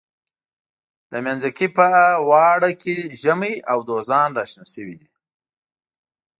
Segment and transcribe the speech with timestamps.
[1.11, 1.87] د منځکي په
[2.21, 5.09] اواړه کې زمۍ او دوزان را شنه شوي دي.